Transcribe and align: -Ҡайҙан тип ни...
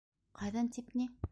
-Ҡайҙан 0.39 0.71
тип 0.79 0.91
ни... 1.03 1.09